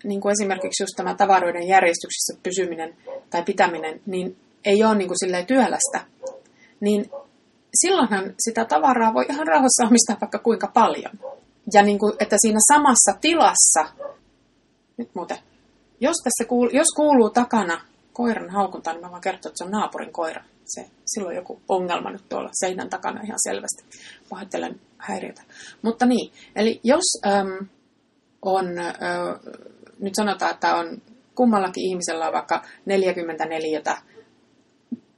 niin 0.03 0.21
kuin 0.21 0.31
esimerkiksi 0.31 0.83
just 0.83 0.93
tämä 0.97 1.15
tavaroiden 1.15 1.67
järjestyksessä 1.67 2.33
pysyminen 2.43 2.95
tai 3.29 3.43
pitäminen, 3.43 4.01
niin 4.05 4.37
ei 4.65 4.83
ole 4.83 4.95
niin 4.95 5.07
kuin 5.07 5.45
työlästä, 5.47 6.01
niin 6.79 7.09
silloinhan 7.81 8.33
sitä 8.39 8.65
tavaraa 8.65 9.13
voi 9.13 9.25
ihan 9.29 9.47
rauhassa 9.47 9.87
omistaa 9.87 10.17
vaikka 10.21 10.39
kuinka 10.39 10.67
paljon. 10.73 11.11
Ja 11.73 11.83
niin 11.83 11.99
kuin, 11.99 12.13
että 12.19 12.35
siinä 12.39 12.59
samassa 12.73 13.13
tilassa, 13.21 13.85
nyt 14.97 15.09
muuten, 15.15 15.37
jos, 15.99 16.15
tässä 16.23 16.49
kuuluu, 16.49 16.71
jos 16.73 16.87
kuuluu 16.95 17.29
takana 17.29 17.81
koiran 18.13 18.49
haukunta, 18.49 18.91
niin 18.91 19.01
mä 19.01 19.11
vaan 19.11 19.21
kertoa, 19.21 19.49
että 19.49 19.57
se 19.57 19.63
on 19.63 19.71
naapurin 19.71 20.13
koira. 20.13 20.43
Se, 20.65 20.89
silloin 21.05 21.35
joku 21.35 21.61
ongelma 21.69 22.11
nyt 22.11 22.29
tuolla 22.29 22.49
seinän 22.53 22.89
takana 22.89 23.21
ihan 23.23 23.39
selvästi. 23.43 23.83
Pahoittelen 24.29 24.81
häiriötä. 24.97 25.41
Mutta 25.81 26.05
niin, 26.05 26.33
eli 26.55 26.79
jos 26.83 27.03
äm, 27.25 27.67
on, 28.41 28.77
äh, 28.77 28.95
nyt 29.99 30.15
sanotaan, 30.15 30.53
että 30.53 30.75
on 30.75 31.01
kummallakin 31.35 31.83
ihmisellä 31.83 32.27
on 32.27 32.33
vaikka 32.33 32.63
44 32.85 33.81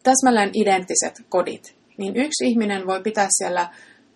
täsmälleen 0.03 0.51
identtiset 0.53 1.25
kodit, 1.29 1.76
niin 1.97 2.15
yksi 2.15 2.45
ihminen 2.45 2.87
voi 2.87 3.01
pitää 3.01 3.27
siellä 3.29 3.69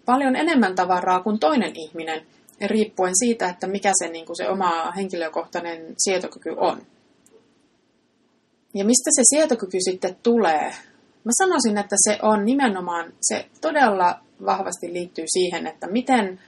paljon 0.06 0.36
enemmän 0.36 0.76
tavaraa 0.76 1.24
kuin 1.24 1.40
toinen 1.40 1.72
ihminen, 1.76 2.26
riippuen 2.66 3.14
siitä, 3.20 3.50
että 3.50 3.68
mikä 3.68 3.92
se, 4.00 4.08
niin 4.08 4.26
kuin 4.26 4.38
se 4.38 4.50
oma 4.50 4.92
henkilökohtainen 4.92 5.94
sietokyky 5.98 6.50
on. 6.58 6.82
Ja 8.74 8.86
mistä 8.86 9.10
se 9.16 9.22
sietokyky 9.26 9.78
sitten 9.90 10.16
tulee? 10.24 10.74
Mä 11.24 11.32
sanoisin, 11.38 11.78
että 11.78 11.96
se 12.08 12.20
on 12.22 12.46
nimenomaan, 12.46 13.14
se 13.22 13.46
todella 13.62 14.20
vahvasti 14.46 14.94
liittyy 14.94 15.26
siihen, 15.28 15.68
että 15.68 15.88
miten 15.88 16.40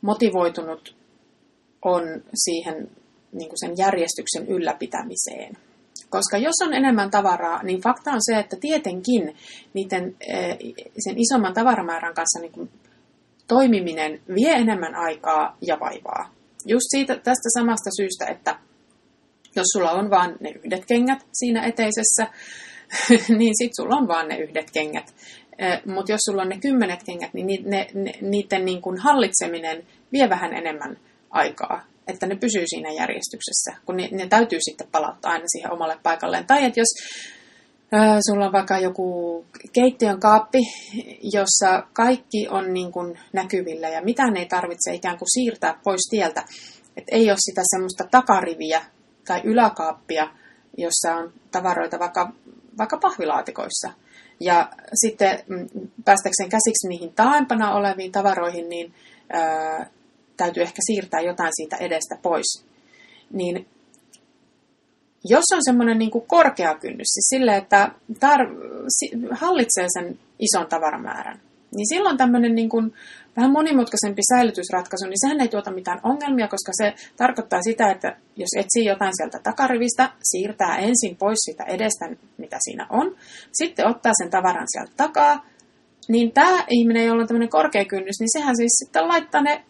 motivoitunut 0.00 0.96
on 1.82 2.02
siihen 2.34 2.90
niin 3.32 3.48
kuin 3.48 3.60
sen 3.60 3.74
järjestyksen 3.78 4.46
ylläpitämiseen. 4.48 5.56
Koska 6.10 6.38
jos 6.38 6.54
on 6.66 6.74
enemmän 6.74 7.10
tavaraa, 7.10 7.62
niin 7.62 7.80
fakta 7.80 8.10
on 8.10 8.20
se, 8.20 8.38
että 8.38 8.56
tietenkin 8.60 9.36
niiden, 9.74 10.16
eh, 10.28 10.58
sen 10.98 11.14
isomman 11.18 11.54
tavaramäärän 11.54 12.14
kanssa 12.14 12.40
niin 12.40 12.70
toimiminen 13.48 14.20
vie 14.34 14.52
enemmän 14.52 14.94
aikaa 14.94 15.56
ja 15.60 15.80
vaivaa. 15.80 16.32
Just 16.66 16.86
siitä, 16.90 17.14
tästä 17.14 17.48
samasta 17.58 17.90
syystä, 17.96 18.26
että 18.26 18.58
jos 19.56 19.66
sulla 19.72 19.90
on 19.90 20.10
vain 20.10 20.36
ne 20.40 20.50
yhdet 20.50 20.84
kengät 20.86 21.26
siinä 21.32 21.66
eteisessä, 21.66 22.26
niin 23.38 23.54
sit 23.58 23.72
sulla 23.76 23.96
on 23.96 24.08
vain 24.08 24.28
ne 24.28 24.38
yhdet 24.38 24.70
kengät. 24.70 25.14
Eh, 25.58 25.82
Mutta 25.86 26.12
jos 26.12 26.20
sulla 26.20 26.42
on 26.42 26.48
ne 26.48 26.58
kymmenet 26.58 27.02
kengät, 27.02 27.34
niin 27.34 27.70
ne, 27.70 27.86
ne, 27.94 28.12
niiden 28.20 28.64
niin 28.64 28.82
kuin 28.82 28.98
hallitseminen 28.98 29.86
vie 30.12 30.28
vähän 30.28 30.54
enemmän 30.54 30.96
aikaa 31.30 31.95
että 32.06 32.26
ne 32.26 32.36
pysyy 32.36 32.64
siinä 32.66 32.90
järjestyksessä, 32.92 33.76
kun 33.86 33.96
ne, 33.96 34.08
ne 34.12 34.26
täytyy 34.26 34.58
sitten 34.62 34.88
palauttaa 34.92 35.32
aina 35.32 35.44
siihen 35.46 35.72
omalle 35.72 35.98
paikalleen. 36.02 36.46
Tai 36.46 36.64
että 36.64 36.80
jos 36.80 36.88
äh, 37.94 38.18
sulla 38.30 38.46
on 38.46 38.52
vaikka 38.52 38.78
joku 38.78 39.44
keittiön 39.72 40.20
kaappi, 40.20 40.58
jossa 41.22 41.82
kaikki 41.92 42.48
on 42.48 42.72
niin 42.74 42.92
kuin 42.92 43.18
näkyvillä 43.32 43.88
ja 43.88 44.02
mitään 44.02 44.36
ei 44.36 44.46
tarvitse 44.46 44.94
ikään 44.94 45.18
kuin 45.18 45.32
siirtää 45.32 45.80
pois 45.84 46.08
tieltä, 46.10 46.44
että 46.96 47.16
ei 47.16 47.30
ole 47.30 47.38
sitä 47.38 47.62
semmoista 47.64 48.04
takariviä 48.10 48.84
tai 49.26 49.40
yläkaappia, 49.44 50.28
jossa 50.76 51.14
on 51.16 51.32
tavaroita 51.50 51.98
vaikka, 51.98 52.32
vaikka 52.78 52.96
pahvilaatikoissa. 52.96 53.92
Ja 54.40 54.68
sitten 54.94 55.42
mm, 55.48 55.66
päästäkseen 56.04 56.48
käsiksi 56.48 56.88
niihin 56.88 57.14
taaempana 57.14 57.74
oleviin 57.74 58.12
tavaroihin, 58.12 58.68
niin 58.68 58.94
täytyy 60.36 60.62
ehkä 60.62 60.82
siirtää 60.86 61.20
jotain 61.20 61.52
siitä 61.54 61.76
edestä 61.76 62.18
pois. 62.22 62.64
Niin 63.32 63.66
jos 65.24 65.44
on 65.54 65.60
semmoinen 65.64 65.98
niin 65.98 66.10
korkea 66.26 66.74
kynnys, 66.74 67.08
siis 67.08 67.28
sille, 67.28 67.56
että 67.56 67.90
tar- 68.12 69.30
hallitsee 69.30 69.86
sen 69.88 70.18
ison 70.38 70.66
tavaramäärän, 70.66 71.40
niin 71.76 71.88
silloin 71.88 72.16
tämmöinen 72.16 72.54
niin 72.54 72.68
kuin 72.68 72.92
vähän 73.36 73.52
monimutkaisempi 73.52 74.22
säilytysratkaisu, 74.34 75.06
niin 75.06 75.20
sehän 75.20 75.40
ei 75.40 75.48
tuota 75.48 75.70
mitään 75.70 76.00
ongelmia, 76.02 76.48
koska 76.48 76.72
se 76.72 76.94
tarkoittaa 77.16 77.62
sitä, 77.62 77.90
että 77.90 78.16
jos 78.36 78.48
etsii 78.56 78.84
jotain 78.84 79.12
sieltä 79.16 79.38
takarivistä, 79.42 80.10
siirtää 80.22 80.76
ensin 80.76 81.16
pois 81.16 81.38
sitä 81.38 81.64
edestä, 81.64 82.08
mitä 82.38 82.56
siinä 82.60 82.86
on, 82.90 83.16
sitten 83.52 83.86
ottaa 83.86 84.12
sen 84.22 84.30
tavaran 84.30 84.66
sieltä 84.68 84.92
takaa, 84.96 85.46
niin 86.08 86.32
tämä 86.32 86.64
ihminen, 86.70 87.06
jolla 87.06 87.22
on 87.22 87.28
tämmöinen 87.28 87.48
korkea 87.48 87.84
kynnys, 87.84 88.16
niin 88.20 88.32
sehän 88.32 88.56
siis 88.56 88.72
sitten 88.84 89.08
laittaa 89.08 89.42
ne 89.42 89.64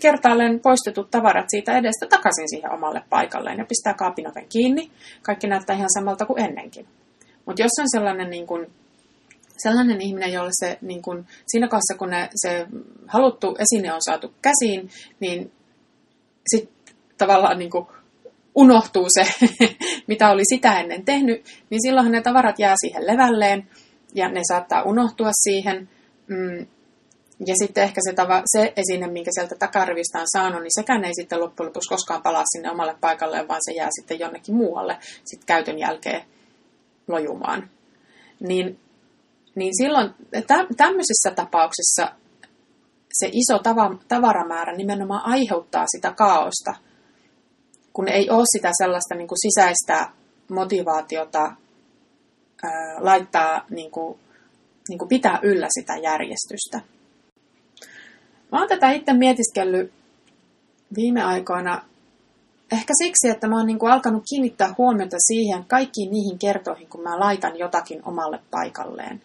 kertaalleen 0.00 0.60
poistetut 0.60 1.10
tavarat 1.10 1.46
siitä 1.48 1.78
edestä 1.78 2.06
takaisin 2.06 2.48
siihen 2.48 2.72
omalle 2.72 3.02
paikalleen 3.10 3.58
ja 3.58 3.64
pistää 3.64 3.94
kaapin 3.94 4.30
oven 4.30 4.46
kiinni. 4.48 4.90
Kaikki 5.22 5.46
näyttää 5.46 5.76
ihan 5.76 5.90
samalta 5.98 6.26
kuin 6.26 6.44
ennenkin. 6.44 6.86
Mutta 7.46 7.62
jos 7.62 7.72
on 7.80 7.86
sellainen, 7.90 8.30
niin 8.30 8.46
kuin, 8.46 8.66
sellainen 9.62 10.00
ihminen, 10.00 10.32
jolle 10.32 10.50
se 10.52 10.78
niin 10.80 11.02
kuin, 11.02 11.26
siinä 11.46 11.68
kohdassa, 11.68 11.98
kun 11.98 12.10
ne, 12.10 12.28
se 12.34 12.66
haluttu 13.06 13.56
esine 13.58 13.92
on 13.92 14.00
saatu 14.08 14.34
käsiin, 14.42 14.90
niin 15.20 15.52
sitten 16.54 16.94
tavallaan 17.18 17.58
niin 17.58 17.70
kuin, 17.70 17.86
unohtuu 18.54 19.06
se, 19.14 19.46
mitä 20.08 20.30
oli 20.30 20.42
sitä 20.44 20.80
ennen 20.80 21.04
tehnyt, 21.04 21.44
niin 21.70 21.82
silloinhan 21.82 22.12
ne 22.12 22.22
tavarat 22.22 22.58
jää 22.58 22.74
siihen 22.80 23.06
levälleen 23.06 23.68
ja 24.14 24.28
ne 24.28 24.40
saattaa 24.48 24.82
unohtua 24.82 25.30
siihen. 25.32 25.88
Mm, 26.28 26.66
ja 27.46 27.54
sitten 27.56 27.84
ehkä 27.84 28.00
se, 28.08 28.12
tava, 28.14 28.42
se 28.46 28.72
esine, 28.76 29.06
minkä 29.06 29.30
sieltä 29.34 29.54
takarivistä 29.58 30.20
on 30.20 30.26
saanut, 30.32 30.62
niin 30.62 30.80
sekään 30.80 31.04
ei 31.04 31.14
sitten 31.14 31.40
loppujen 31.40 31.68
lopuksi 31.68 31.88
koskaan 31.88 32.22
palaa 32.22 32.44
sinne 32.52 32.70
omalle 32.70 32.96
paikalleen, 33.00 33.48
vaan 33.48 33.60
se 33.64 33.72
jää 33.72 33.88
sitten 34.00 34.18
jonnekin 34.18 34.54
muualle 34.54 34.98
sitten 35.24 35.46
käytön 35.46 35.78
jälkeen 35.78 36.24
lojumaan. 37.08 37.70
Niin, 38.40 38.80
niin 39.54 39.72
silloin 39.76 40.14
tä, 40.46 40.66
tämmöisissä 40.76 41.30
tapauksissa 41.36 42.12
se 43.12 43.30
iso 43.32 43.58
tava, 43.58 43.96
tavaramäärä 44.08 44.76
nimenomaan 44.76 45.26
aiheuttaa 45.26 45.84
sitä 45.96 46.12
kaaosta, 46.12 46.74
kun 47.92 48.08
ei 48.08 48.30
ole 48.30 48.44
sitä 48.56 48.70
sellaista 48.82 49.14
niin 49.14 49.28
kuin 49.28 49.38
sisäistä 49.38 50.12
motivaatiota 50.50 51.40
ää, 52.62 52.96
laittaa, 52.98 53.66
niin 53.70 53.90
kuin, 53.90 54.18
niin 54.88 54.98
kuin 54.98 55.08
pitää 55.08 55.38
yllä 55.42 55.66
sitä 55.78 55.96
järjestystä. 55.96 56.99
Mä 58.52 58.58
oon 58.58 58.68
tätä 58.68 58.90
itse 58.90 59.12
mietiskellyt 59.12 59.92
viime 60.96 61.22
aikoina 61.22 61.82
ehkä 62.72 62.92
siksi, 63.02 63.28
että 63.28 63.48
mä 63.48 63.56
oon 63.56 63.66
niin 63.66 63.78
kuin 63.78 63.92
alkanut 63.92 64.24
kiinnittää 64.30 64.74
huomiota 64.78 65.16
siihen 65.18 65.64
kaikkiin 65.64 66.10
niihin 66.10 66.38
kertoihin, 66.38 66.88
kun 66.88 67.02
mä 67.02 67.20
laitan 67.20 67.58
jotakin 67.58 68.00
omalle 68.04 68.40
paikalleen. 68.50 69.22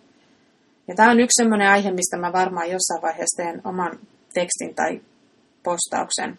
Ja 0.88 0.96
tämä 0.96 1.12
on 1.12 1.20
yksi 1.20 1.44
sellainen 1.44 1.70
aihe, 1.70 1.91
mistä 1.91 2.17
mä 2.17 2.34
varmaan 2.34 2.72
jossain 2.72 3.01
vaiheessa 3.01 3.44
teen 3.44 3.62
oman 3.63 4.00
tekstin 4.34 4.75
tai 4.75 5.01
postauksen, 5.63 6.38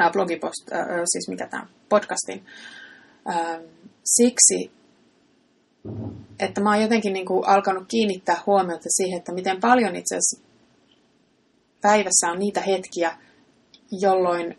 äh, 0.00 0.12
blogipost, 0.12 0.72
äh, 0.72 0.86
siis 1.04 1.28
mikä 1.28 1.46
tämä 1.46 1.66
podcastin. 1.88 2.46
Äh, 3.30 3.60
siksi, 4.04 4.70
että 6.40 6.60
mä 6.60 6.70
oon 6.70 6.82
jotenkin 6.82 7.12
niin 7.12 7.26
kuin 7.26 7.46
alkanut 7.46 7.84
kiinnittää 7.88 8.42
huomiota 8.46 8.88
siihen, 8.88 9.18
että 9.18 9.32
miten 9.32 9.60
paljon 9.60 9.96
itse 9.96 10.16
asiassa 10.16 10.51
päivässä 11.82 12.30
on 12.32 12.38
niitä 12.38 12.60
hetkiä, 12.60 13.16
jolloin 13.90 14.58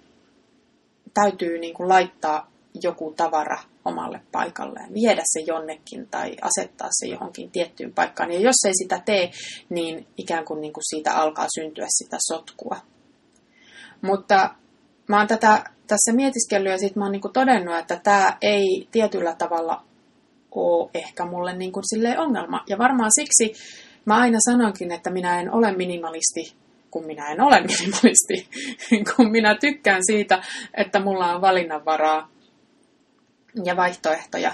täytyy 1.13 1.59
niin 1.59 1.73
kuin 1.73 1.89
laittaa 1.89 2.51
joku 2.83 3.13
tavara 3.17 3.57
omalle 3.85 4.21
paikalleen, 4.31 4.93
viedä 4.93 5.21
se 5.25 5.39
jonnekin 5.39 6.07
tai 6.11 6.35
asettaa 6.41 6.87
se 6.91 7.07
johonkin 7.07 7.51
tiettyyn 7.51 7.93
paikkaan. 7.93 8.31
Ja 8.31 8.39
jos 8.39 8.55
ei 8.65 8.73
sitä 8.83 9.01
tee, 9.05 9.31
niin 9.69 10.07
ikään 10.17 10.45
kuin, 10.45 10.61
niin 10.61 10.73
kuin 10.73 10.83
siitä 10.89 11.13
alkaa 11.13 11.47
syntyä 11.55 11.85
sitä 11.89 12.17
sotkua. 12.27 12.77
Mutta 14.01 14.55
mä 15.07 15.17
oon 15.17 15.27
tätä 15.27 15.63
tässä 15.87 16.13
mietiskellyt 16.13 16.71
ja 16.71 16.77
sitten 16.77 16.99
mä 16.99 17.05
oon 17.05 17.11
niin 17.11 17.21
kuin 17.21 17.33
todennut, 17.33 17.77
että 17.77 17.99
tämä 18.03 18.37
ei 18.41 18.87
tietyllä 18.91 19.35
tavalla 19.35 19.83
ole 20.51 20.89
ehkä 20.93 21.25
mulle 21.25 21.53
niin 21.55 21.71
kuin 21.71 21.83
silleen 21.93 22.19
ongelma. 22.19 22.63
Ja 22.69 22.77
varmaan 22.77 23.11
siksi 23.19 23.53
mä 24.05 24.15
aina 24.15 24.37
sanonkin, 24.45 24.91
että 24.91 25.11
minä 25.11 25.39
en 25.39 25.53
ole 25.53 25.77
minimalisti 25.77 26.62
kun 26.93 27.05
minä 27.05 27.31
en 27.31 27.41
ole 27.41 27.61
minimalisti, 27.71 28.49
kun 29.15 29.31
minä 29.31 29.55
tykkään 29.55 30.01
siitä, 30.05 30.43
että 30.77 30.99
mulla 30.99 31.35
on 31.35 31.41
valinnanvaraa 31.41 32.29
ja 33.65 33.75
vaihtoehtoja 33.75 34.53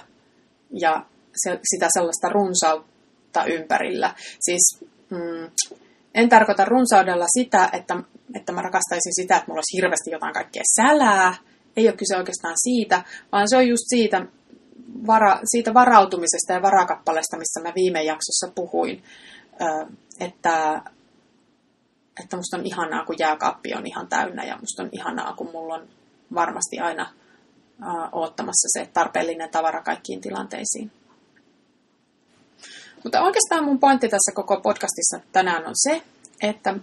ja 0.80 1.06
se, 1.44 1.60
sitä 1.74 1.88
sellaista 1.94 2.30
runsautta 2.30 3.46
ympärillä. 3.46 4.16
Siis 4.40 4.86
mm, 5.10 5.52
en 6.16 6.30
tarkoita 6.30 6.66
runsaudella 6.66 7.26
sitä, 7.38 7.70
että, 7.74 7.98
että 8.36 8.52
mä 8.52 8.62
rakastaisin 8.62 9.16
sitä, 9.22 9.36
että 9.36 9.48
mulla 9.48 9.58
olisi 9.58 9.78
hirveästi 9.78 10.12
jotain 10.12 10.34
kaikkea 10.34 10.64
sälää. 10.76 11.36
Ei 11.78 11.88
ole 11.88 11.98
kyse 11.98 12.18
oikeastaan 12.18 12.56
siitä, 12.58 13.04
vaan 13.32 13.50
se 13.50 13.58
on 13.58 13.68
just 13.68 13.84
siitä, 13.88 14.26
vara, 15.08 15.40
siitä 15.46 15.74
varautumisesta 15.74 16.54
ja 16.54 16.62
varakappaleesta, 16.62 17.38
missä 17.38 17.62
mä 17.62 17.74
viime 17.76 18.04
jaksossa 18.04 18.52
puhuin. 18.56 19.04
Että 20.20 20.82
että 22.24 22.38
musta 22.38 22.58
on 22.58 22.66
ihanaa, 22.66 23.06
kun 23.06 23.16
jääkaappi 23.20 23.74
on 23.74 23.88
ihan 23.88 24.08
täynnä 24.08 24.44
ja 24.44 24.58
musta 24.58 24.84
on 24.84 24.90
ihanaa, 24.92 25.34
kun 25.34 25.52
mulla 25.52 25.74
on 25.74 25.88
varmasti 26.34 26.80
aina 26.80 27.02
äh, 27.04 28.10
oottamassa 28.12 28.80
se 28.80 28.90
tarpeellinen 28.94 29.50
tavara 29.50 29.84
kaikkiin 29.84 30.22
tilanteisiin. 30.22 30.92
Mutta 33.04 33.22
oikeastaan 33.22 33.64
mun 33.64 33.80
pointti 33.80 34.10
tässä 34.10 34.32
koko 34.36 34.62
podcastissa 34.62 35.20
tänään 35.32 35.68
on 35.68 35.74
se, 35.76 36.02
että 36.42 36.76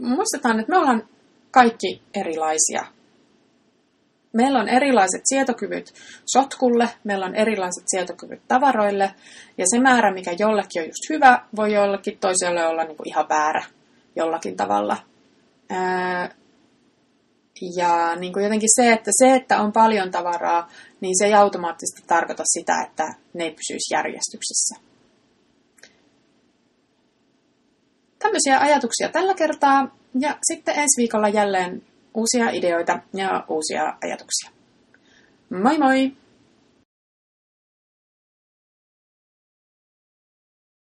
muistetaan, 0.00 0.60
että 0.60 0.72
me 0.72 0.78
ollaan 0.78 1.08
kaikki 1.50 2.02
erilaisia. 2.14 2.84
Meillä 4.32 4.58
on 4.60 4.68
erilaiset 4.68 5.22
sietokyvyt 5.24 5.94
sotkulle, 6.26 6.88
meillä 7.04 7.26
on 7.26 7.34
erilaiset 7.34 7.84
sietokyvyt 7.86 8.42
tavaroille, 8.48 9.14
ja 9.58 9.64
se 9.70 9.78
määrä, 9.78 10.14
mikä 10.14 10.36
jollekin 10.38 10.82
on 10.82 10.88
just 10.88 11.10
hyvä, 11.10 11.44
voi 11.56 11.72
jollekin 11.72 12.18
toiselle 12.18 12.66
olla 12.66 12.84
niin 12.84 12.96
kuin 12.96 13.08
ihan 13.08 13.28
väärä 13.28 13.64
jollakin 14.16 14.56
tavalla. 14.56 14.96
Ja 17.76 18.16
niin 18.16 18.32
kuin 18.32 18.42
jotenkin 18.42 18.68
se 18.74 18.92
että, 18.92 19.10
se, 19.18 19.34
että 19.34 19.60
on 19.60 19.72
paljon 19.72 20.10
tavaraa, 20.10 20.70
niin 21.00 21.18
se 21.18 21.26
ei 21.26 21.34
automaattisesti 21.34 22.02
tarkoita 22.06 22.42
sitä, 22.46 22.82
että 22.82 23.14
ne 23.34 23.44
ei 23.44 23.50
pysyisi 23.50 23.94
järjestyksessä. 23.94 24.76
Tämmöisiä 28.18 28.58
ajatuksia 28.60 29.08
tällä 29.08 29.34
kertaa 29.34 29.96
ja 30.20 30.36
sitten 30.42 30.74
ensi 30.74 30.96
viikolla 30.96 31.28
jälleen 31.28 31.82
uusia 32.14 32.50
ideoita 32.50 32.98
ja 33.14 33.44
uusia 33.48 33.96
ajatuksia. 34.04 34.50
Moi 35.62 35.78
moi! 35.78 36.23